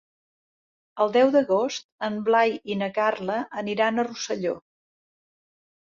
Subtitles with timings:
[1.05, 4.59] El deu d'agost en Blai i na Carla aniran a Rosselló.